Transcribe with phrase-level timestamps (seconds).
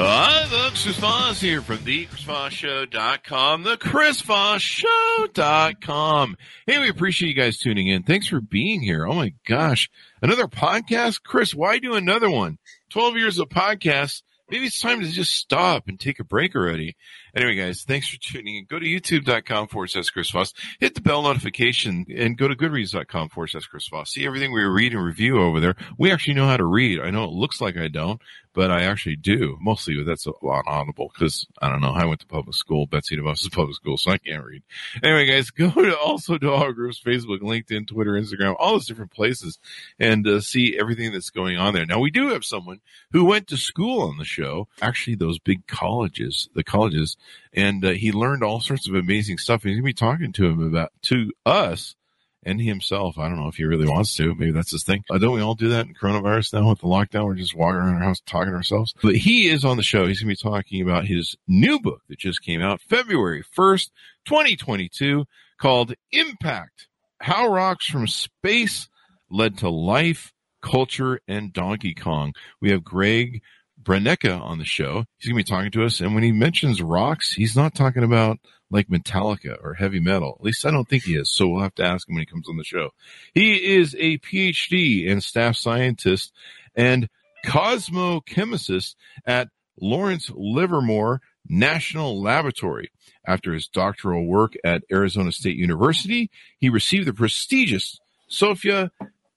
[0.00, 0.84] Hi, folks.
[0.84, 6.36] Chris Voss here from the ChrisVossShow.com, the ChrisVossShow.com.
[6.66, 8.04] Hey, we appreciate you guys tuning in.
[8.04, 9.04] Thanks for being here.
[9.06, 9.90] Oh my gosh.
[10.22, 11.24] Another podcast?
[11.24, 12.58] Chris, why do another one?
[12.90, 14.22] 12 years of podcasts.
[14.50, 16.96] Maybe it's time to just stop and take a break already.
[17.36, 18.64] Anyway, guys, thanks for tuning in.
[18.64, 20.54] Go to youtube.com forward slash Chris Voss.
[20.80, 24.10] Hit the bell notification and go to goodreads.com forward slash Chris Voss.
[24.12, 25.76] See everything we read and review over there.
[25.98, 26.98] We actually know how to read.
[27.00, 28.22] I know it looks like I don't,
[28.58, 29.56] but I actually do.
[29.60, 31.92] Mostly that's a lot audible because I don't know.
[31.92, 32.86] I went to public school.
[32.86, 34.64] Betsy DeVos is public school, so I can't read.
[35.00, 39.12] Anyway, guys, go to also to our groups, Facebook, LinkedIn, Twitter, Instagram, all those different
[39.12, 39.60] places
[40.00, 41.86] and uh, see everything that's going on there.
[41.86, 42.80] Now we do have someone
[43.12, 44.66] who went to school on the show.
[44.82, 47.16] Actually, those big colleges, the colleges,
[47.52, 49.62] and uh, he learned all sorts of amazing stuff.
[49.62, 51.94] He's gonna be talking to him about to us
[52.44, 53.18] and himself.
[53.18, 54.34] I don't know if he really wants to.
[54.34, 55.04] Maybe that's his thing.
[55.10, 57.24] Uh, don't we all do that in coronavirus now with the lockdown?
[57.24, 58.94] We're just walking around our house talking to ourselves.
[59.02, 60.06] But he is on the show.
[60.06, 63.90] He's going to be talking about his new book that just came out February 1st,
[64.26, 65.24] 2022
[65.60, 66.88] called Impact.
[67.20, 68.88] How rocks from space
[69.30, 72.32] led to life, culture, and Donkey Kong.
[72.60, 73.42] We have Greg
[73.82, 75.04] Brennecka on the show.
[75.18, 76.00] He's going to be talking to us.
[76.00, 78.38] And when he mentions rocks, he's not talking about
[78.70, 80.36] like Metallica or heavy metal.
[80.38, 81.30] At least I don't think he is.
[81.30, 82.90] So we'll have to ask him when he comes on the show.
[83.32, 86.32] He is a PhD and staff scientist
[86.74, 87.08] and
[87.44, 88.94] cosmochemist
[89.26, 89.48] at
[89.80, 92.90] Lawrence Livermore National Laboratory.
[93.26, 98.90] After his doctoral work at Arizona State University, he received the prestigious Sofia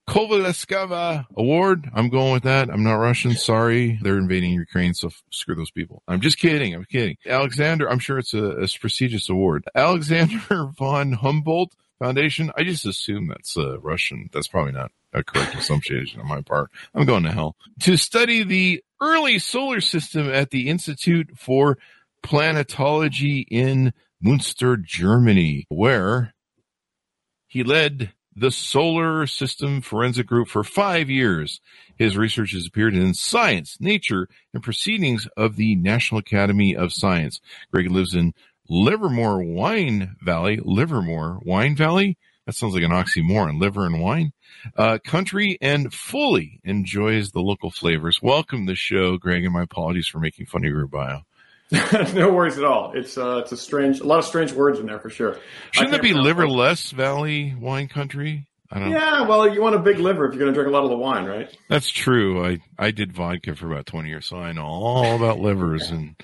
[0.08, 1.88] Kovalevskaya Award.
[1.94, 2.70] I'm going with that.
[2.70, 3.32] I'm not Russian.
[3.32, 3.98] Sorry.
[4.02, 6.02] They're invading Ukraine, so screw those people.
[6.08, 6.74] I'm just kidding.
[6.74, 7.16] I'm kidding.
[7.26, 9.64] Alexander, I'm sure it's a, a prestigious award.
[9.74, 12.50] Alexander von Humboldt Foundation.
[12.56, 14.28] I just assume that's uh, Russian.
[14.32, 16.70] That's probably not a correct assumption on my part.
[16.94, 17.56] I'm going to hell.
[17.82, 21.78] To study the early solar system at the Institute for
[22.24, 26.34] Planetology in Munster, Germany, where
[27.46, 31.60] he led the Solar System Forensic Group for five years.
[31.96, 37.40] His research has appeared in Science, Nature, and Proceedings of the National Academy of Science.
[37.72, 38.34] Greg lives in
[38.68, 40.58] Livermore Wine Valley.
[40.62, 42.16] Livermore Wine Valley?
[42.46, 43.60] That sounds like an oxymoron.
[43.60, 44.32] Liver and wine?
[44.76, 48.20] Uh, country and fully enjoys the local flavors.
[48.20, 51.20] Welcome to the show, Greg, and my apologies for making fun of your bio.
[52.14, 52.92] no worries at all.
[52.94, 55.38] It's uh, it's a strange, a lot of strange words in there for sure.
[55.70, 58.46] Shouldn't it be Liverless Valley Wine Country?
[58.74, 60.90] Yeah, well, you want a big liver if you're going to drink a lot of
[60.90, 61.54] the wine, right?
[61.68, 62.44] That's true.
[62.44, 66.16] I, I did vodka for about 20 years, so I know all about livers and,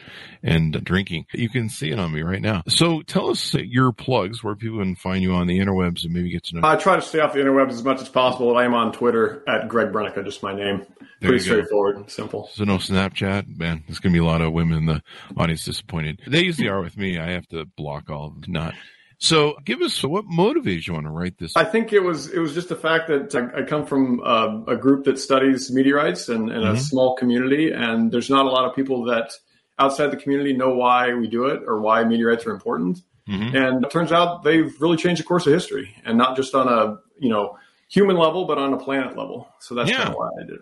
[0.43, 1.27] and drinking.
[1.33, 2.63] You can see it on me right now.
[2.69, 6.31] So tell us your plugs where people can find you on the interwebs and maybe
[6.31, 6.67] get to know.
[6.67, 8.57] I try to stay off the interwebs as much as possible.
[8.57, 10.87] I am on Twitter at Greg Brennecka, just my name.
[11.21, 12.49] There Pretty straightforward and simple.
[12.53, 13.83] So no Snapchat, man.
[13.87, 15.03] There's going to be a lot of women in the
[15.37, 16.21] audience disappointed.
[16.27, 17.19] They usually are with me.
[17.19, 18.53] I have to block all of them.
[18.53, 18.75] Not
[19.21, 21.57] so, give us what motivates you want to write this.
[21.57, 24.65] I think it was it was just the fact that I, I come from a,
[24.69, 26.77] a, group that studies meteorites and, and mm-hmm.
[26.77, 29.33] a small community, and there's not a lot of people that
[29.77, 33.01] outside the community know why we do it or why meteorites are important.
[33.29, 33.57] Mm-hmm.
[33.57, 36.69] And it turns out they've really changed the course of history, and not just on
[36.69, 37.59] a you know
[37.91, 39.49] human level, but on a planet level.
[39.59, 39.97] So that's yeah.
[39.97, 40.61] kind of why I did it.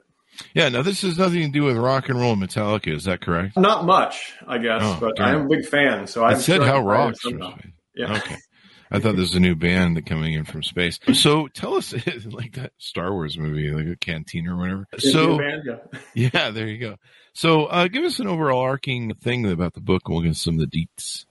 [0.55, 3.21] Yeah, now this has nothing to do with rock and roll and Metallica, is that
[3.21, 3.57] correct?
[3.57, 6.07] Not much, I guess, oh, but I am a big fan.
[6.07, 7.21] So I said how rocks.
[7.95, 8.17] Yeah.
[8.17, 8.37] Okay.
[8.91, 10.99] I thought there's a new band coming in from space.
[11.13, 11.93] So tell us,
[12.27, 14.87] like that Star Wars movie, like a canteen or whatever.
[14.99, 15.99] So band, yeah.
[16.35, 16.97] yeah, there you go.
[17.33, 20.55] So uh, give us an overall arcing thing about the book, and we'll get some
[20.55, 21.27] of the deets.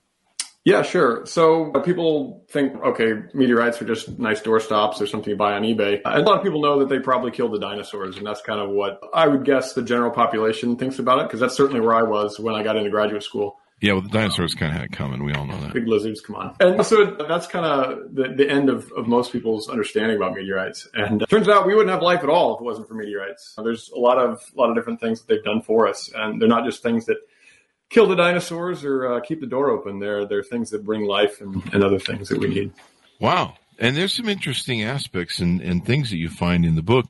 [0.66, 1.28] Yeah, sure.
[1.28, 5.62] So uh, people think, okay, meteorites are just nice doorstops or something you buy on
[5.62, 6.02] eBay.
[6.04, 8.60] And a lot of people know that they probably killed the dinosaurs, and that's kind
[8.60, 11.94] of what I would guess the general population thinks about it, because that's certainly where
[11.94, 13.60] I was when I got into graduate school.
[13.82, 15.24] Yeah, well, the dinosaurs kind of had it coming.
[15.24, 15.74] We all know that.
[15.74, 16.56] Big lizards, come on.
[16.62, 20.88] And so that's kind of the, the end of, of most people's understanding about meteorites.
[20.94, 23.54] And it turns out we wouldn't have life at all if it wasn't for meteorites.
[23.62, 26.42] There's a lot of a lot of different things that they've done for us, and
[26.42, 27.18] they're not just things that
[27.90, 30.00] kill the dinosaurs or uh, keep the door open.
[30.00, 32.72] They're they're things that bring life and, and other things that we need.
[33.20, 33.56] Wow.
[33.78, 37.08] And there's some interesting aspects and, and things that you find in the book.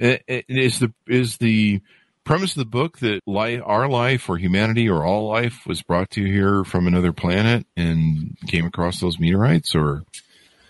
[0.00, 1.80] Eh, eh, is the is the
[2.28, 6.10] premise of the book that life, our life or humanity or all life was brought
[6.10, 10.04] to here from another planet and came across those meteorites or?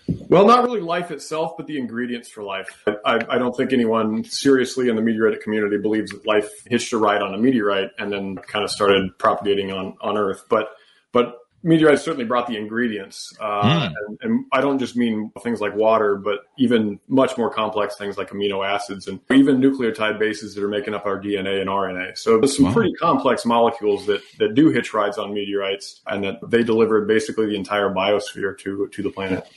[0.07, 2.85] Well, not really life itself, but the ingredients for life.
[3.05, 6.97] I, I, don't think anyone seriously in the meteoritic community believes that life hitched a
[6.97, 10.45] ride on a meteorite and then kind of started propagating on, on Earth.
[10.49, 10.69] But
[11.11, 13.33] but meteorites certainly brought the ingredients.
[13.39, 13.93] Uh, mm.
[14.07, 18.17] and, and, I don't just mean things like water, but even much more complex things
[18.17, 22.17] like amino acids and even nucleotide bases that are making up our DNA and RNA.
[22.17, 22.73] So there's some wow.
[22.73, 27.47] pretty complex molecules that, that do hitch rides on meteorites and that they delivered basically
[27.47, 29.47] the entire biosphere to, to the planet.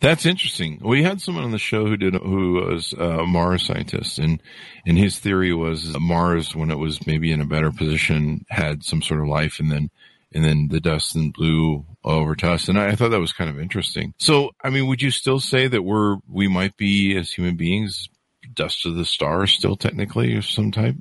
[0.00, 0.80] That's interesting.
[0.82, 4.42] We had someone on the show who did who was a Mars scientist, and
[4.86, 9.02] and his theory was Mars, when it was maybe in a better position, had some
[9.02, 9.90] sort of life, and then
[10.34, 12.68] and then the dust then blew over to us.
[12.68, 14.14] And I, I, thought that was kind of interesting.
[14.18, 18.08] So, I mean, would you still say that we're, we might be as human beings,
[18.54, 20.96] dust of the stars still technically of some type?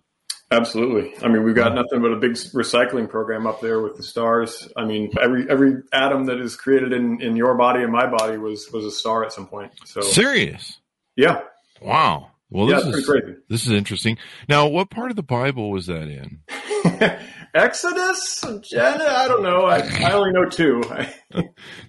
[0.52, 1.14] Absolutely.
[1.24, 4.68] I mean, we've got nothing but a big recycling program up there with the stars.
[4.76, 8.38] I mean, every every atom that is created in, in your body and my body
[8.38, 9.72] was was a star at some point.
[9.86, 10.78] So serious.
[11.16, 11.44] Yeah.
[11.82, 12.32] Wow.
[12.50, 13.36] Well, yeah, this is crazy.
[13.48, 14.18] this is interesting.
[14.50, 16.42] Now, what part of the Bible was that in?
[17.54, 18.44] Exodus.
[18.44, 19.66] I don't know.
[19.66, 20.82] I, I only know two.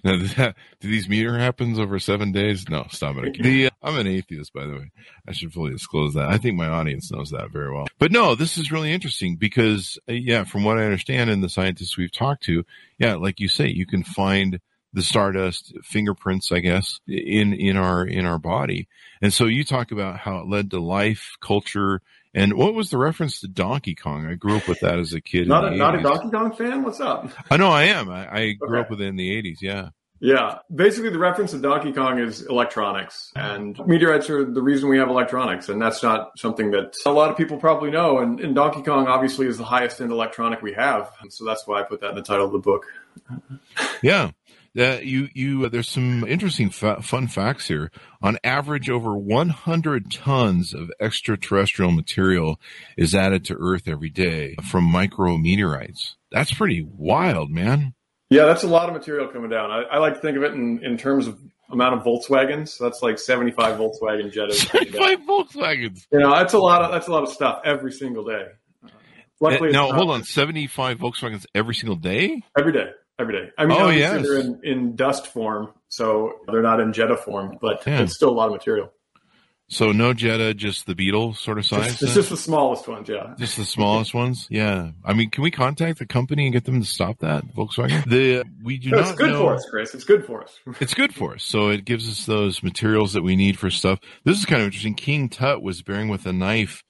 [0.03, 2.67] now, that, do these meter happens over seven days?
[2.69, 3.37] No, stop it.
[3.43, 4.91] The, uh, I'm an atheist, by the way.
[5.27, 6.29] I should fully disclose that.
[6.29, 7.87] I think my audience knows that very well.
[7.99, 11.49] But no, this is really interesting because, uh, yeah, from what I understand and the
[11.49, 12.65] scientists we've talked to,
[12.97, 14.59] yeah, like you say, you can find
[14.93, 18.87] the stardust fingerprints, I guess, in in our in our body.
[19.21, 22.01] And so you talk about how it led to life, culture,
[22.33, 24.25] and what was the reference to Donkey Kong?
[24.25, 25.47] I grew up with that as a kid.
[25.47, 26.83] Not, a, not a Donkey Kong fan?
[26.83, 27.29] What's up?
[27.51, 28.09] I know I am.
[28.09, 28.81] I, I grew okay.
[28.81, 29.61] up with it in the 80s.
[29.61, 29.89] Yeah.
[30.19, 30.59] Yeah.
[30.73, 33.31] Basically, the reference to Donkey Kong is electronics.
[33.35, 35.69] And meteorites are the reason we have electronics.
[35.69, 38.19] And that's not something that a lot of people probably know.
[38.19, 41.11] And, and Donkey Kong obviously is the highest end electronic we have.
[41.21, 42.85] And so that's why I put that in the title of the book.
[44.01, 44.31] Yeah.
[44.77, 47.91] Uh, you you uh, there's some interesting fa- fun facts here.
[48.23, 52.59] On average, over 100 tons of extraterrestrial material
[52.97, 56.15] is added to Earth every day from micrometeorites.
[56.31, 57.93] That's pretty wild, man.
[58.31, 59.69] Yeah, that's a lot of material coming down.
[59.69, 61.39] I, I like to think of it in, in terms of
[61.69, 62.79] amount of Volkswagens.
[62.79, 64.53] That's like 75 Volkswagen Jettas.
[64.71, 66.07] 75 Volkswagens.
[66.11, 68.47] You know, that's a lot of that's a lot of stuff every single day.
[68.83, 68.87] Uh,
[69.39, 72.41] luckily, now hold on, 75 Volkswagens every single day?
[72.57, 73.51] Every day every day.
[73.57, 74.23] I mean, oh, yes.
[74.23, 78.01] they're in, in, dust form, so they're not in Jetta form, but yeah.
[78.01, 78.91] it's still a lot of material.
[79.69, 81.93] So no Jetta, just the Beetle sort of size.
[81.93, 83.33] It's, it's just the smallest ones, yeah.
[83.39, 84.91] Just the smallest ones, yeah.
[85.03, 88.03] I mean, can we contact the company and get them to stop that Volkswagen?
[88.13, 89.09] The we do no, not.
[89.09, 89.41] It's good know.
[89.41, 89.95] for us, Chris.
[89.95, 90.59] It's good for us.
[90.79, 91.43] it's good for us.
[91.43, 93.99] So it gives us those materials that we need for stuff.
[94.23, 94.95] This is kind of interesting.
[94.95, 96.83] King Tut was bearing with a knife,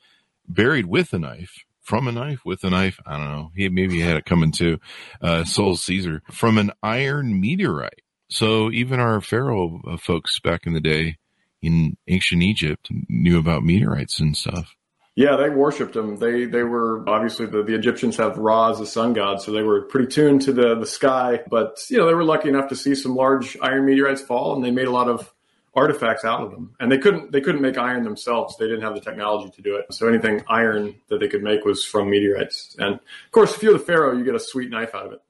[0.48, 3.00] buried with a knife from a knife with a knife.
[3.06, 3.52] I don't know.
[3.56, 4.80] He maybe had it coming too.
[5.22, 8.02] Uh, Soul Caesar from an iron meteorite.
[8.30, 11.18] So even our pharaoh uh, folks back in the day
[11.62, 14.76] in ancient Egypt knew about meteorites and stuff.
[15.16, 16.18] Yeah, they worshipped them.
[16.18, 19.62] They they were obviously the, the Egyptians have Ra as the sun god, so they
[19.62, 21.42] were pretty tuned to the the sky.
[21.48, 24.64] But you know they were lucky enough to see some large iron meteorites fall, and
[24.64, 25.32] they made a lot of
[25.76, 26.76] artifacts out of them.
[26.80, 28.58] And they couldn't they couldn't make iron themselves.
[28.58, 29.94] They didn't have the technology to do it.
[29.94, 32.76] So anything iron that they could make was from meteorites.
[32.80, 35.22] And of course, if you're the pharaoh, you get a sweet knife out of it.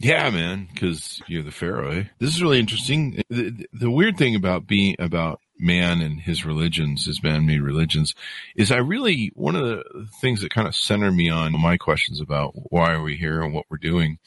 [0.00, 1.90] Yeah, man, because you're the pharaoh.
[1.92, 2.04] Eh?
[2.18, 3.22] This is really interesting.
[3.30, 8.12] The, the, weird thing about being about man and his religions, his man-made religions,
[8.56, 12.20] is I really one of the things that kind of center me on my questions
[12.20, 14.18] about why are we here and what we're doing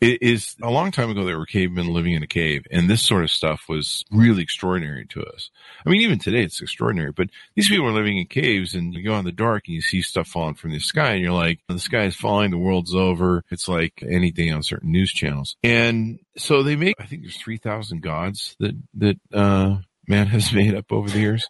[0.00, 3.24] is a long time ago there were cavemen living in a cave and this sort
[3.24, 5.50] of stuff was really extraordinary to us.
[5.84, 9.02] I mean, even today it's extraordinary, but these people are living in caves and you
[9.02, 11.60] go in the dark and you see stuff falling from the sky and you're like,
[11.68, 13.42] the sky is falling, the world's over.
[13.50, 15.56] It's like any day on certain news channels.
[15.62, 20.74] And so they make, I think there's 3,000 gods that, that, uh, man has made
[20.74, 21.48] up over the years.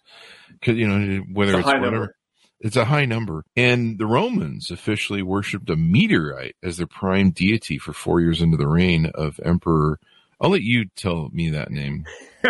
[0.63, 2.17] Cause, you know, whether it's, it's whatever.
[2.61, 3.45] It's a high number.
[3.57, 8.57] And the Romans officially worshipped a meteorite as their prime deity for four years into
[8.57, 10.01] the reign of Emperor.
[10.41, 12.07] I'll let you tell me that name.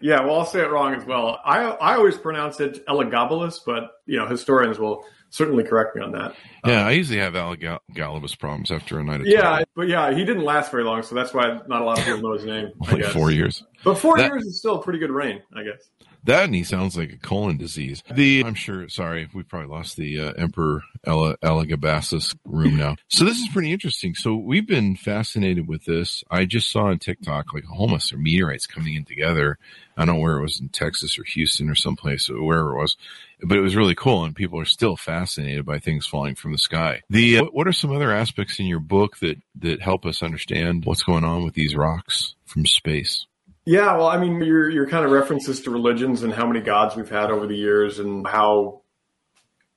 [0.00, 1.40] yeah, well, I'll say it wrong as well.
[1.44, 6.12] I I always pronounce it Elagabalus, but you know historians will certainly correct me on
[6.12, 6.36] that.
[6.64, 9.22] Yeah, um, I usually have Elagabalus problems after a night.
[9.22, 9.64] Of yeah, time.
[9.74, 12.20] but yeah, he didn't last very long, so that's why not a lot of people
[12.20, 12.70] know his name.
[12.78, 13.64] like four years.
[13.82, 15.88] But four that, years is still a pretty good reign, I guess.
[16.24, 18.02] That and he sounds like a colon disease.
[18.10, 18.88] The I'm sure.
[18.88, 22.96] Sorry, we probably lost the uh, Emperor Ella, Elagabasis room now.
[23.08, 24.14] So this is pretty interesting.
[24.14, 26.24] So we've been fascinated with this.
[26.30, 29.58] I just saw on TikTok like almost meteorites coming in together.
[29.96, 32.80] I don't know where it was in Texas or Houston or someplace or wherever it
[32.80, 32.96] was,
[33.42, 34.24] but it was really cool.
[34.24, 37.02] And people are still fascinated by things falling from the sky.
[37.10, 40.84] The uh, what are some other aspects in your book that that help us understand
[40.84, 43.26] what's going on with these rocks from space?
[43.64, 46.96] Yeah, well, I mean, your your kind of references to religions and how many gods
[46.96, 48.82] we've had over the years and how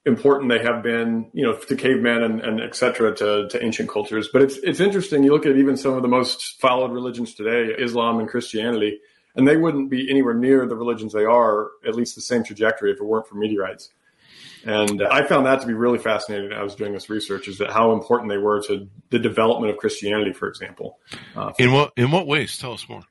[0.06, 3.90] important they have been, you know, to cavemen and, and et cetera to, to ancient
[3.90, 4.30] cultures.
[4.32, 5.24] But it's it's interesting.
[5.24, 9.00] You look at even some of the most followed religions today, Islam and Christianity,
[9.36, 12.92] and they wouldn't be anywhere near the religions they are, at least the same trajectory,
[12.92, 13.90] if it weren't for meteorites.
[14.64, 16.52] And I found that to be really fascinating.
[16.54, 19.78] I was doing this research is that how important they were to the development of
[19.78, 20.98] Christianity, for example.
[21.36, 22.58] Uh, in what in what ways?
[22.58, 23.04] Tell us more.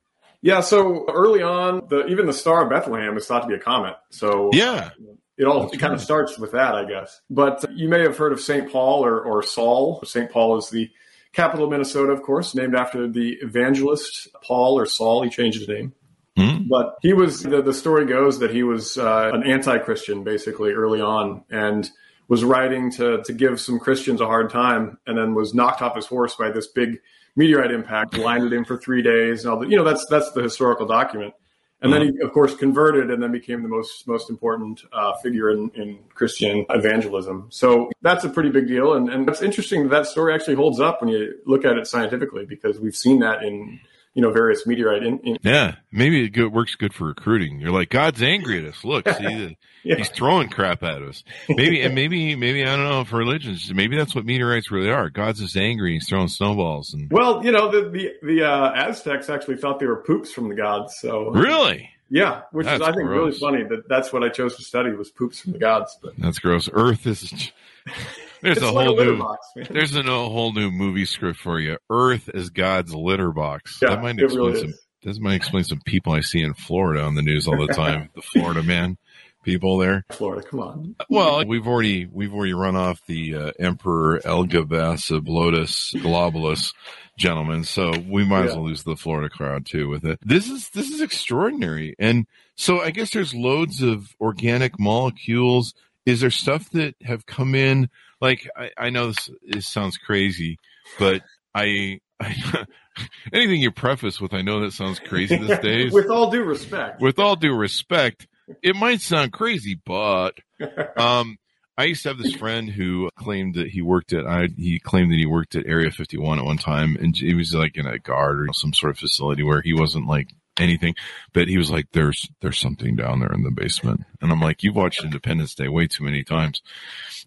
[0.45, 3.59] Yeah, so early on, the even the Star of Bethlehem is thought to be a
[3.59, 3.97] comet.
[4.11, 4.91] So yeah,
[5.39, 7.19] it all it kind of starts with that, I guess.
[7.31, 8.71] But you may have heard of St.
[8.71, 10.03] Paul or, or Saul.
[10.05, 10.31] St.
[10.31, 10.91] Paul is the
[11.33, 15.23] capital of Minnesota, of course, named after the evangelist Paul or Saul.
[15.23, 15.95] He changed his name.
[16.37, 16.69] Mm-hmm.
[16.69, 20.73] But he was, the, the, story goes that he was uh, an anti Christian basically
[20.73, 21.91] early on and
[22.29, 25.97] was writing to, to give some Christians a hard time and then was knocked off
[25.97, 26.99] his horse by this big
[27.37, 30.43] meteorite impact, blinded him for three days, and all the, you know, that's that's the
[30.43, 31.35] historical document.
[31.81, 35.51] And then he, of course, converted and then became the most most important uh, figure
[35.51, 37.49] in, in Christian evangelism.
[37.51, 40.81] So that's a pretty big deal, and and it's interesting that that story actually holds
[40.81, 43.81] up when you look at it scientifically because we've seen that in
[44.15, 45.03] you know various meteorite.
[45.03, 47.61] In, in- yeah, maybe it good, works good for recruiting.
[47.61, 48.85] You're like God's angry at us.
[48.85, 49.97] Look, see, yeah.
[49.97, 51.25] he's throwing crap at us.
[51.49, 53.73] Maybe and maybe maybe I don't know for religions.
[53.75, 55.11] Maybe that's what meteorites really are.
[55.11, 55.95] God's just angry.
[55.95, 56.95] He's throwing snowballs.
[56.95, 60.49] And well, you know the the, the uh, Aztecs actually thought they were poops from
[60.49, 60.97] the gods.
[60.99, 61.91] So really.
[62.11, 63.41] Yeah, which that's is I think gross.
[63.41, 65.99] really funny that that's what I chose to study was poops from the gods.
[66.01, 66.69] But that's gross.
[66.73, 67.51] Earth is
[68.43, 71.79] there's a whole new box, there's a whole new movie script for you.
[71.91, 73.79] Earth is God's litter box.
[73.83, 74.75] Yeah, that might explain really some.
[75.03, 78.09] This might explain some people I see in Florida on the news all the time.
[78.15, 78.97] the Florida man
[79.45, 80.05] people there.
[80.11, 80.97] Florida, come on.
[81.09, 86.73] Well, we've already we've already run off the uh, Emperor Elgabasoblotus globulus
[87.17, 88.51] gentleman, so we might yeah.
[88.51, 90.19] as well lose the Florida crowd too with it.
[90.23, 92.27] This is this is extraordinary, and
[92.57, 95.75] so I guess there's loads of organic molecules.
[96.07, 97.89] Is there stuff that have come in
[98.21, 100.59] like I, I know this, this sounds crazy,
[100.99, 101.23] but
[101.55, 102.65] I, I
[103.33, 105.93] anything you preface with I know that sounds crazy these days.
[105.93, 107.01] with all due respect.
[107.01, 108.27] With all due respect,
[108.63, 110.35] it might sound crazy, but
[110.97, 111.37] um
[111.77, 115.11] I used to have this friend who claimed that he worked at I he claimed
[115.11, 117.99] that he worked at Area 51 at one time and he was like in a
[117.99, 120.95] guard or some sort of facility where he wasn't like anything.
[121.33, 124.63] But he was like, "There's there's something down there in the basement," and I'm like,
[124.63, 126.63] "You've watched Independence Day way too many times."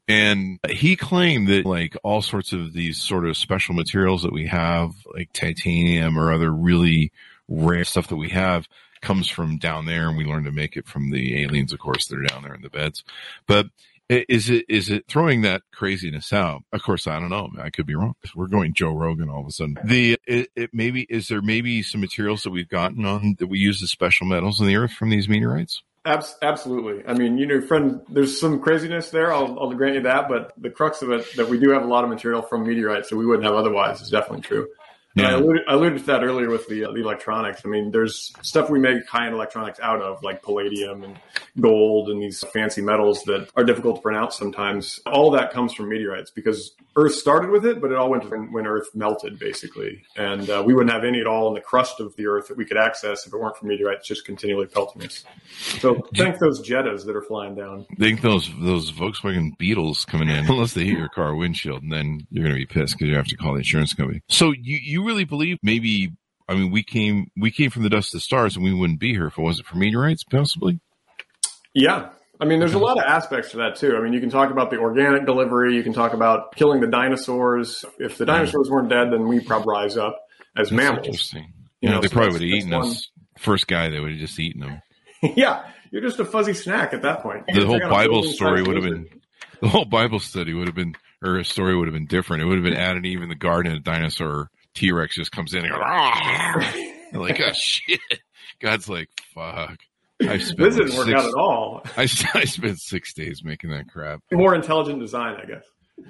[0.07, 4.47] And he claimed that like all sorts of these sort of special materials that we
[4.47, 7.11] have, like titanium or other really
[7.49, 8.67] rare stuff that we have,
[9.01, 12.07] comes from down there, and we learned to make it from the aliens, of course,
[12.07, 13.03] that are down there in the beds.
[13.45, 13.67] But
[14.09, 16.63] is it is it throwing that craziness out?
[16.71, 17.49] Of course, I don't know.
[17.61, 18.15] I could be wrong.
[18.35, 19.77] We're going Joe Rogan all of a sudden.
[19.83, 23.59] The it, it maybe is there maybe some materials that we've gotten on that we
[23.59, 25.81] use as special metals in the earth from these meteorites?
[26.41, 27.05] absolutely.
[27.05, 29.33] I mean, you know, friend, there's some craziness there.
[29.33, 31.87] I'll, I'll grant you that, but the crux of it that we do have a
[31.87, 34.69] lot of material from meteorites that we wouldn't have otherwise is definitely true.
[35.17, 35.29] Yeah.
[35.29, 37.61] I alluded, I alluded, to that earlier with the, uh, the electronics.
[37.65, 41.19] I mean, there's stuff we make high end electronics out of, like palladium and
[41.59, 44.99] gold and these fancy metals that are difficult to pronounce sometimes.
[45.05, 48.51] All that comes from meteorites because Earth started with it, but it all went when,
[48.51, 50.03] when Earth melted, basically.
[50.15, 52.57] And uh, we wouldn't have any at all in the crust of the Earth that
[52.57, 55.23] we could access if it weren't for meteorites just continually pelting us.
[55.79, 57.85] So thank those Jettas that are flying down.
[57.99, 62.25] Think those those Volkswagen Beetles coming in, unless they hit your car windshield, and then
[62.31, 64.21] you're going to be pissed because you have to call the insurance company.
[64.27, 66.11] So you you really believe maybe
[66.47, 68.99] I mean we came we came from the dust of the stars and we wouldn't
[68.99, 70.79] be here if it wasn't for meteorites possibly?
[71.73, 72.09] Yeah.
[72.39, 73.95] I mean, there's a lot of aspects to that too.
[73.97, 75.75] I mean, you can talk about the organic delivery.
[75.75, 77.83] You can talk about killing the dinosaurs.
[77.97, 80.19] If the dinosaurs weren't dead, then we probably rise up
[80.55, 81.07] as That's mammals.
[81.07, 81.53] Interesting.
[81.81, 83.09] You, know, they so probably would have eaten us.
[83.39, 84.81] First guy, they would have just eaten them.
[85.35, 87.45] yeah, you're just a fuzzy snack at that point.
[87.51, 89.07] The whole Bible story would have been,
[89.61, 92.43] the whole Bible study would have been, or a story would have been different.
[92.43, 95.65] It would have been added even the garden of dinosaur T Rex just comes in
[95.65, 96.73] and goes, ah!
[97.13, 97.99] like, oh shit.
[98.59, 99.79] God's like, fuck.
[100.21, 101.81] I spent this didn't work out at all.
[101.95, 102.01] I,
[102.33, 104.21] I spent six days making that crap.
[104.31, 105.63] More intelligent design, I guess.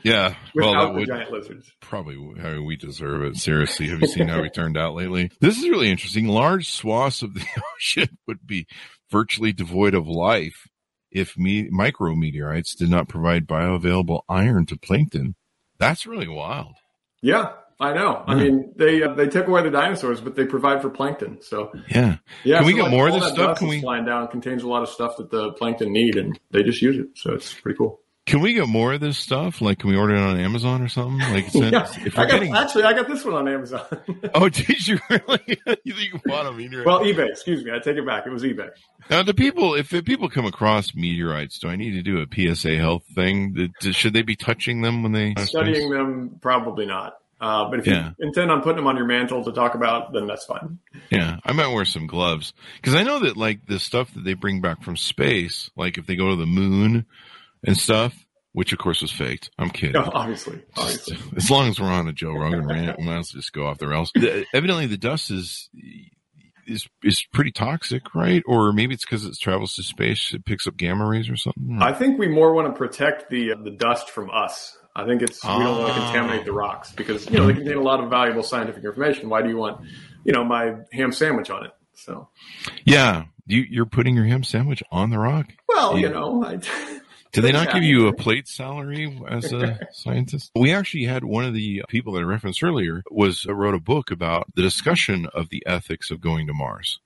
[0.04, 1.72] Yeah, Without well, the would, giant lizards.
[1.80, 3.38] Probably, I mean, we deserve it.
[3.38, 5.32] Seriously, have you seen how we turned out lately?
[5.40, 6.28] This is really interesting.
[6.28, 7.46] Large swaths of the
[7.76, 8.68] ocean would be
[9.10, 10.68] virtually devoid of life
[11.10, 15.36] if me- micrometeorites did not provide bioavailable iron to plankton.
[15.80, 16.76] That's really wild.
[17.22, 18.24] Yeah, I know.
[18.26, 21.40] I mean, they uh, they took away the dinosaurs, but they provide for plankton.
[21.42, 22.18] So Yeah.
[22.44, 23.60] yeah, Can we get like, more of this stuff?
[23.60, 26.64] Can we- flying down contains a lot of stuff that the plankton need, and they
[26.64, 27.10] just use it.
[27.16, 28.00] So it's pretty cool.
[28.26, 29.62] Can we get more of this stuff?
[29.62, 31.18] Like, can we order it on Amazon or something?
[31.32, 33.86] Like, since- Yeah, I got, getting, actually I got this one on Amazon.
[34.34, 35.40] oh, did you really?
[35.86, 36.86] you think you bought a meteorite?
[36.86, 37.30] well, eBay.
[37.30, 38.26] Excuse me, I take it back.
[38.26, 38.70] It was eBay.
[39.10, 42.56] now, the people, if the people come across meteorites, do I need to do a
[42.56, 43.72] PSA health thing?
[43.80, 47.14] Should they be touching them when they Studying them, probably not.
[47.40, 48.12] Uh, but if Yeah.
[48.18, 50.80] you intend on putting them on your mantle to talk about, then that's fine.
[51.12, 54.34] Yeah, I might wear some gloves because I know that like the stuff that they
[54.34, 57.06] bring back from space, like if they go to the moon
[57.66, 58.14] and stuff,
[58.54, 59.52] which of course was faked.
[59.60, 59.94] I'm kidding.
[60.02, 61.18] No, obviously, obviously.
[61.36, 63.68] As long as we're on a Joe Rogan rant, we might as well just go
[63.68, 64.12] off the rails.
[64.16, 65.70] The- evidently, the dust is
[66.68, 68.44] is is pretty toxic, right?
[68.46, 71.80] Or maybe it's because it travels to space, it picks up gamma rays or something.
[71.82, 74.78] I think we more want to protect the uh, the dust from us.
[74.96, 76.56] I think it's we don't want to contaminate the ah.
[76.56, 79.30] rocks because you know they contain a lot of valuable scientific information.
[79.30, 79.82] Why do you want
[80.24, 81.72] you know my ham sandwich on it?
[81.94, 82.30] So
[82.84, 85.48] yeah, you, you're putting your ham sandwich on the rock.
[85.68, 86.08] well, Yeah.
[86.08, 86.54] you know, I,
[87.32, 90.52] Did they not give you a plate salary as a scientist?
[90.56, 93.80] We actually had one of the people that I referenced earlier was uh, wrote a
[93.80, 97.00] book about the discussion of the ethics of going to Mars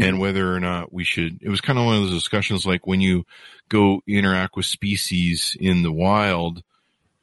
[0.00, 1.38] and whether or not we should.
[1.42, 3.24] It was kind of one of those discussions like when you
[3.68, 6.62] go interact with species in the wild.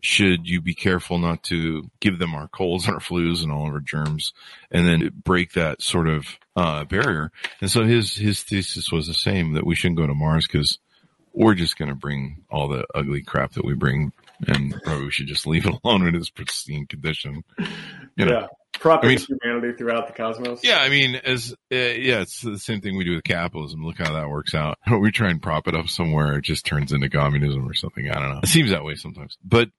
[0.02, 3.68] Should you be careful not to give them our colds and our flus and all
[3.68, 4.32] of our germs,
[4.72, 7.34] and then break that sort of uh, barrier?
[7.60, 10.80] And so his his thesis was the same that we shouldn't go to Mars because
[11.34, 14.12] we're just going to bring all the ugly crap that we bring
[14.48, 17.44] and probably we should just leave it alone in its pristine condition.
[18.16, 18.32] You know?
[18.32, 20.64] yeah, propping I mean- humanity throughout the cosmos.
[20.64, 23.86] Yeah, I mean, as uh, yeah, it's the same thing we do with capitalism.
[23.86, 24.78] Look how that works out.
[25.00, 28.10] We try and prop it up somewhere, it just turns into communism or something.
[28.10, 28.40] I don't know.
[28.44, 29.70] It seems that way sometimes, but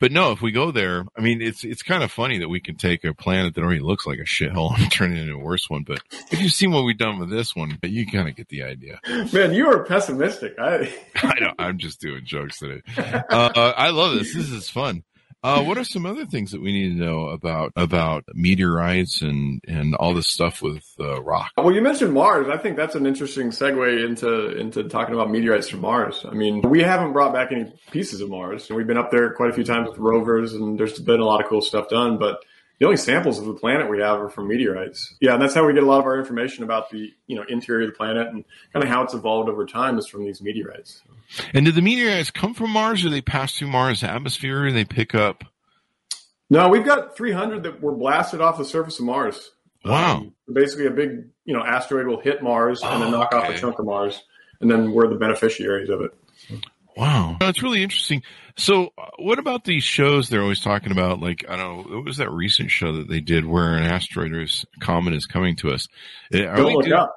[0.00, 2.60] but no, if we go there, I mean, it's it's kind of funny that we
[2.60, 5.38] can take a planet that already looks like a shithole and turn it into a
[5.38, 5.82] worse one.
[5.82, 6.00] But
[6.30, 9.00] if you've seen what we've done with this one, you kind of get the idea.
[9.32, 10.54] Man, you are pessimistic.
[10.58, 11.52] I I know.
[11.58, 12.82] I'm just doing jokes today.
[12.96, 14.34] Uh, uh, I love this.
[14.34, 15.02] This is fun.
[15.42, 19.60] Uh, what are some other things that we need to know about about meteorites and
[19.68, 21.52] and all this stuff with uh, rock?
[21.56, 22.48] Well, you mentioned Mars.
[22.48, 26.24] I think that's an interesting segue into into talking about meteorites from Mars.
[26.28, 28.68] I mean, we haven't brought back any pieces of Mars.
[28.68, 31.24] And we've been up there quite a few times with rovers, and there's been a
[31.24, 32.18] lot of cool stuff done.
[32.18, 32.42] But
[32.78, 35.16] the only samples of the planet we have are from meteorites.
[35.20, 37.44] Yeah, and that's how we get a lot of our information about the you know
[37.48, 40.40] interior of the planet and kind of how it's evolved over time is from these
[40.40, 41.02] meteorites.
[41.52, 44.84] And did the meteorites come from Mars, or they pass through Mars' atmosphere and they
[44.84, 45.44] pick up?
[46.50, 49.50] No, we've got 300 that were blasted off the surface of Mars.
[49.84, 50.16] Wow.
[50.16, 53.48] Um, basically, a big you know asteroid will hit Mars and then Oh, knock off
[53.48, 54.22] a chunk of Mars,
[54.60, 56.12] and then we're the beneficiaries of it.
[56.96, 58.22] Wow, that's really interesting.
[58.58, 61.20] So, uh, what about these shows they're always talking about?
[61.20, 64.32] Like, I don't know, what was that recent show that they did where an asteroid
[64.32, 64.46] or
[64.80, 65.86] comet is coming to us?
[66.34, 67.14] Uh, Are Don't we look up.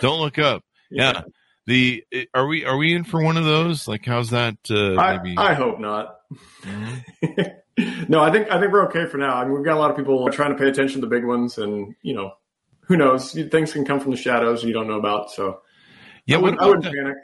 [0.00, 0.62] Don't look up.
[0.90, 1.22] Yeah.
[1.66, 3.88] The uh, are we are we in for one of those?
[3.88, 4.56] Like, how's that?
[4.68, 5.38] Uh, I, maybe.
[5.38, 6.16] I hope not.
[6.62, 7.54] Mhm.
[8.08, 9.36] no, I think I think we're okay for now.
[9.36, 11.24] I mean, we've got a lot of people trying to pay attention to the big
[11.24, 12.32] ones, and you know,
[12.82, 13.32] who knows?
[13.32, 15.30] Things can come from the shadows you don't know about.
[15.30, 15.60] So
[16.26, 16.36] yeah.
[16.36, 17.14] I, would, I wouldn't, that?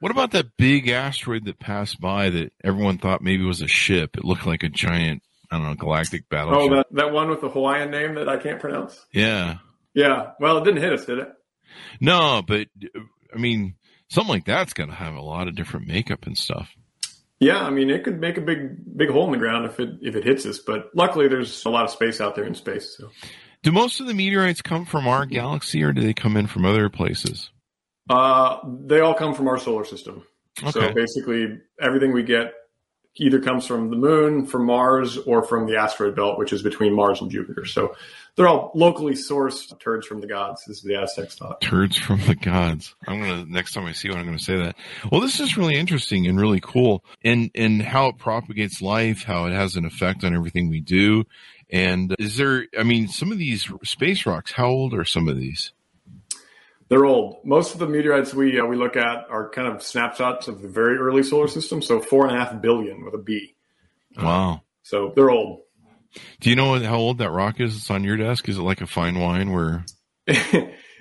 [0.00, 4.16] What about that big asteroid that passed by that everyone thought maybe was a ship?
[4.16, 6.70] It looked like a giant, I don't know, galactic battleship.
[6.70, 9.04] Oh, that that one with the Hawaiian name that I can't pronounce.
[9.12, 9.58] yeah.
[9.94, 10.32] Yeah.
[10.40, 11.28] Well, it didn't hit us, did it?
[12.00, 12.66] No, but
[13.32, 13.76] I mean,
[14.08, 16.68] something like that's going to have a lot of different makeup and stuff.
[17.38, 17.60] Yeah.
[17.60, 20.16] I mean, it could make a big big hole in the ground if it if
[20.16, 20.58] it hits us.
[20.58, 22.96] But luckily, there's a lot of space out there in space.
[22.98, 23.10] So.
[23.62, 26.66] Do most of the meteorites come from our galaxy, or do they come in from
[26.66, 27.50] other places?
[28.08, 30.24] Uh, they all come from our solar system.
[30.70, 32.52] So basically, everything we get
[33.16, 36.94] either comes from the moon, from Mars, or from the asteroid belt, which is between
[36.94, 37.64] Mars and Jupiter.
[37.64, 37.94] So
[38.34, 41.60] they're all locally sourced turds from the gods, This is the Aztecs thought.
[41.60, 42.94] Turds from the gods.
[43.06, 44.76] I'm gonna next time I see one, I'm gonna say that.
[45.10, 49.46] Well, this is really interesting and really cool, and and how it propagates life, how
[49.46, 51.24] it has an effect on everything we do.
[51.70, 52.66] And is there?
[52.78, 54.52] I mean, some of these space rocks.
[54.52, 55.72] How old are some of these?
[56.88, 57.38] They're old.
[57.44, 60.68] Most of the meteorites we uh, we look at are kind of snapshots of the
[60.68, 61.80] very early solar system.
[61.82, 63.54] So four and a half billion with a B.
[64.16, 64.62] Wow.
[64.82, 65.62] So they're old.
[66.40, 67.76] Do you know how old that rock is?
[67.76, 68.48] It's on your desk.
[68.48, 69.84] Is it like a fine wine where?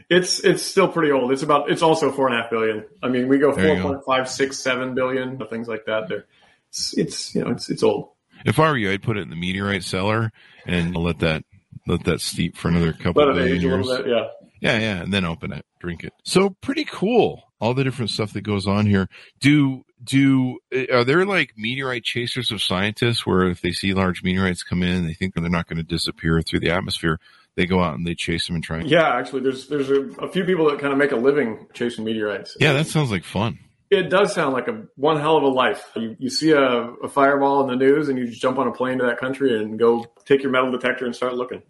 [0.10, 1.32] it's it's still pretty old.
[1.32, 2.86] It's about it's also four and a half billion.
[3.02, 6.08] I mean, we go four point five six seven billion, things like that.
[6.08, 6.26] There,
[6.70, 8.10] it's, it's you know it's it's old.
[8.46, 10.32] If I were you, I'd put it in the meteorite cellar
[10.66, 11.44] and let that
[11.88, 13.88] let that steep for another couple Let of it age a years.
[13.88, 14.08] bit.
[14.08, 14.28] Yeah.
[14.64, 16.14] Yeah, yeah, and then open it, drink it.
[16.24, 17.44] So pretty cool.
[17.60, 19.10] All the different stuff that goes on here.
[19.42, 24.24] Do do eh, are there like meteorite chasers of scientists where if they see large
[24.24, 27.20] meteorites come in, they think they're not going to disappear through the atmosphere,
[27.56, 28.80] they go out and they chase them and try.
[28.80, 32.06] Yeah, actually, there's there's a, a few people that kind of make a living chasing
[32.06, 32.56] meteorites.
[32.58, 33.60] Yeah, that sounds like fun.
[33.90, 35.92] It does sound like a one hell of a life.
[35.96, 38.72] You, you see a, a fireball in the news, and you just jump on a
[38.72, 41.62] plane to that country and go take your metal detector and start looking.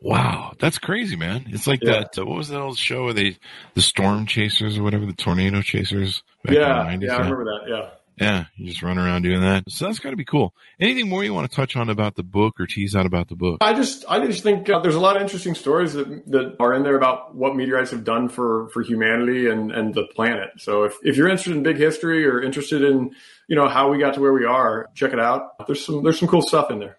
[0.00, 1.46] Wow, that's crazy, man!
[1.48, 2.00] It's like Yeah.
[2.00, 2.18] that.
[2.18, 3.04] Uh, what was that old show?
[3.04, 3.38] Where they
[3.74, 6.22] the storm chasers or whatever, the tornado chasers.
[6.44, 7.60] Back yeah, in the 90s, yeah, I remember that.
[7.68, 7.88] Yeah.
[8.18, 9.64] Yeah, you just run around doing that.
[9.68, 10.54] So that's got to be cool.
[10.80, 13.36] Anything more you want to touch on about the book or tease out about the
[13.36, 13.58] book?
[13.60, 16.72] I just, I just think uh, there's a lot of interesting stories that, that are
[16.72, 20.48] in there about what meteorites have done for, for humanity and, and the planet.
[20.56, 23.14] So if, if you're interested in big history or interested in,
[23.48, 25.66] you know, how we got to where we are, check it out.
[25.66, 26.96] There's some, there's some cool stuff in there.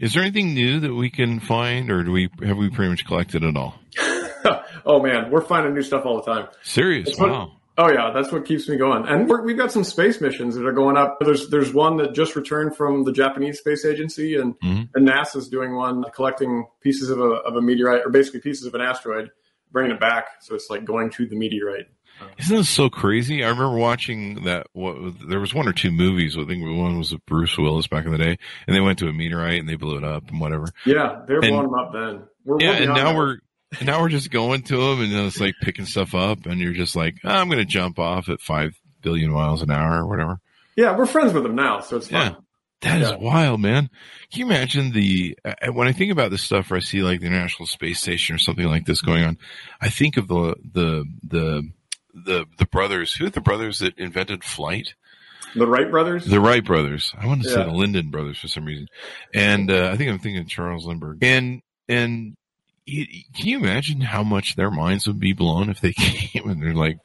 [0.00, 3.04] Is there anything new that we can find, or do we have we pretty much
[3.06, 3.74] collected it all?
[4.86, 6.48] oh man, we're finding new stuff all the time.
[6.62, 7.16] Serious?
[7.18, 7.52] What- Wow.
[7.78, 9.06] Oh yeah, that's what keeps me going.
[9.08, 11.16] And we're, we've got some space missions that are going up.
[11.20, 14.90] There's there's one that just returned from the Japanese space agency, and Mhm.
[14.94, 18.74] and NASA's doing one collecting pieces of a of a meteorite, or basically pieces of
[18.74, 19.30] an asteroid,
[19.72, 20.26] bringing it back.
[20.42, 21.86] So it's like going to the meteorite.
[22.38, 23.44] Isn't this so crazy?
[23.44, 24.66] I remember watching that.
[24.72, 24.96] What
[25.28, 26.36] there was one or two movies.
[26.38, 29.08] I think one was with Bruce Willis back in the day, and they went to
[29.08, 30.66] a meteorite and they blew it up and whatever.
[30.86, 31.92] Yeah, they're blowing them up.
[31.92, 33.16] Then we're Yeah, and now that.
[33.16, 33.38] we're
[33.78, 36.72] and now we're just going to them, and it's like picking stuff up, and you're
[36.72, 40.06] just like, "Ah, I'm going to jump off at five billion miles an hour or
[40.08, 40.40] whatever.
[40.76, 42.32] yeah we're friends with them now, so it's fun.
[42.32, 42.38] Yeah.
[42.82, 43.16] That is Yeah.
[43.16, 43.90] wild, man.
[44.32, 47.20] Can you imagine the uh, when I think about this stuff, where I see like
[47.20, 49.36] the International Space Station or something like this going on,
[49.82, 51.70] I think of the the the
[52.14, 53.14] the the brothers.
[53.14, 54.94] Who are the brothers that invented flight?
[55.54, 56.24] The Wright brothers.
[56.24, 57.12] The Wright brothers.
[57.18, 58.86] I want to say the Lyndon brothers for some reason,
[59.34, 61.18] and uh, I think I'm thinking of Charles Lindbergh.
[61.22, 62.36] And and
[62.86, 66.62] you, can you imagine how much their minds would be blown if they came and
[66.62, 66.98] they're like,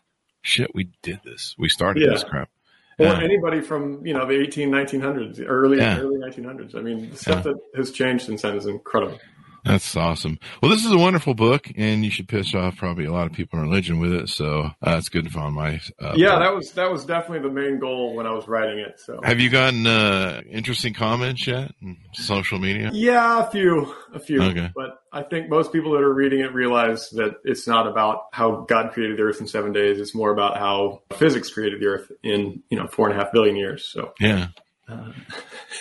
[0.44, 1.56] "Shit, we did this.
[1.58, 2.10] We started Yeah.
[2.12, 2.50] this crap."
[2.98, 3.20] or Yeah.
[3.22, 6.00] anybody from you know the 18 1900s early Yeah.
[6.00, 7.52] early 1900s i mean the stuff Yeah.
[7.52, 9.20] that has changed since then is incredible
[9.66, 10.38] That's awesome.
[10.62, 13.34] Well, this is a wonderful book, and you should piss off probably a lot of
[13.34, 14.30] people in religion with it.
[14.30, 15.82] So uh, it's good to find my.
[16.00, 16.40] Uh, yeah book.
[16.40, 19.40] that was that was definitely the main goal when i was writing it so Have
[19.40, 21.72] you gotten uh, interesting comments yet?
[21.84, 22.92] on Social media.
[22.94, 24.70] yeah a few a few Okay.
[24.76, 28.66] but i think most people that are reading it realize that it's not about how
[28.70, 32.12] god created the earth in seven days it's more about how physics created the earth
[32.24, 34.48] in you know four and a half billion years so Yeah.
[34.88, 35.12] Uh,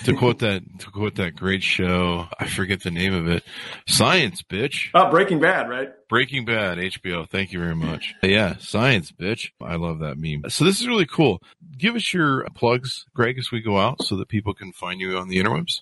[0.04, 3.42] to quote that, to quote that great show, I forget the name of it.
[3.86, 4.88] Science, bitch.
[4.94, 7.28] oh, breaking bad right Breaking Bad, HBO.
[7.28, 8.14] Thank you very much.
[8.22, 9.50] Yeah, science, bitch.
[9.60, 10.48] I love that meme.
[10.48, 11.42] So this is really cool.
[11.76, 15.18] Give us your plugs, Greg, as we go out, so that people can find you
[15.18, 15.80] on the interwebs.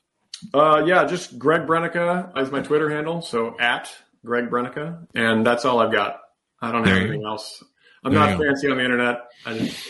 [0.54, 3.20] Uh, yeah, just Greg Brennecka is my Twitter handle.
[3.22, 5.06] So at Greg Brennecka.
[5.14, 6.20] And that's all I've got.
[6.60, 7.62] I don't There have you anything else.
[8.04, 9.20] I'm There not you fancy on the internet.
[9.46, 9.88] I just,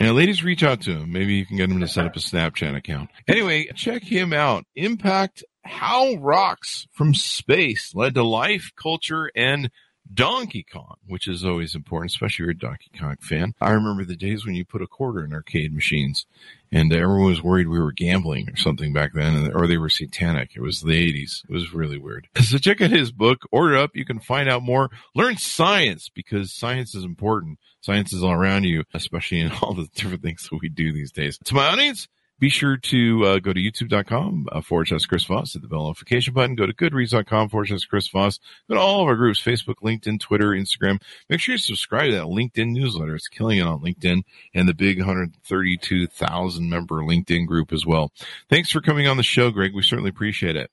[0.00, 1.12] Yeah, ladies, reach out to him.
[1.12, 3.10] Maybe you can get him to set up a Snapchat account.
[3.26, 4.64] Anyway, check him out.
[4.76, 9.70] Impact How Rocks from Space led to life, culture, and
[10.12, 13.54] Donkey Kong, which is always important, especially if you're a Donkey Kong fan.
[13.60, 16.26] I remember the days when you put a quarter in arcade machines
[16.70, 20.50] and everyone was worried we were gambling or something back then, or they were satanic.
[20.54, 21.44] It was the 80s.
[21.48, 22.28] It was really weird.
[22.42, 23.92] So check out his book, order up.
[23.94, 27.58] You can find out more, learn science because science is important.
[27.82, 31.12] Science is all around you, especially in all the different things that we do these
[31.12, 31.38] days.
[31.44, 32.08] To my audience,
[32.42, 35.84] be sure to uh, go to youtube.com uh, forward slash Chris Voss, hit the bell
[35.84, 39.40] notification button, go to goodreads.com forward slash Chris Voss, go to all of our groups,
[39.40, 41.00] Facebook, LinkedIn, Twitter, Instagram.
[41.28, 43.14] Make sure you subscribe to that LinkedIn newsletter.
[43.14, 44.22] It's killing it on LinkedIn
[44.54, 48.10] and the big 132,000 member LinkedIn group as well.
[48.48, 49.72] Thanks for coming on the show, Greg.
[49.72, 50.68] We certainly appreciate it.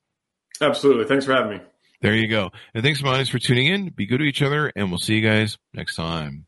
[0.60, 1.04] absolutely.
[1.04, 1.60] Thanks for having me.
[2.00, 2.50] There you go.
[2.74, 3.90] And thanks, my audience, for tuning in.
[3.90, 6.46] Be good to each other, and we'll see you guys next time.